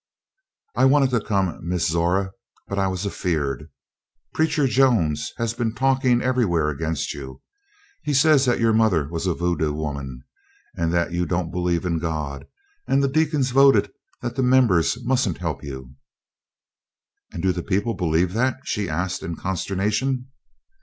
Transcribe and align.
"I 0.75 0.85
wanted 0.85 1.11
to 1.11 1.21
come, 1.21 1.59
Miss 1.61 1.87
Zora, 1.89 2.31
but 2.67 2.79
I 2.79 2.87
was 2.87 3.05
afeared. 3.05 3.69
Preacher 4.33 4.65
Jones 4.65 5.31
has 5.37 5.53
been 5.53 5.75
talking 5.75 6.23
everywhere 6.23 6.69
against 6.69 7.13
you. 7.13 7.43
He 8.01 8.15
says 8.15 8.45
that 8.45 8.59
your 8.59 8.73
mother 8.73 9.07
was 9.09 9.27
a 9.27 9.35
voodoo 9.35 9.73
woman 9.73 10.23
and 10.75 10.91
that 10.91 11.11
you 11.11 11.27
don't 11.27 11.51
believe 11.51 11.85
in 11.85 11.99
God, 11.99 12.47
and 12.87 13.03
the 13.03 13.07
deacons 13.07 13.51
voted 13.51 13.91
that 14.23 14.35
the 14.35 14.41
members 14.41 14.97
mustn't 15.05 15.37
help 15.37 15.63
you." 15.63 15.93
"And 17.31 17.43
do 17.43 17.51
the 17.51 17.61
people 17.61 17.93
believe 17.93 18.33
that?" 18.33 18.61
she 18.63 18.89
asked 18.89 19.21
in 19.21 19.35
consternation. 19.35 20.31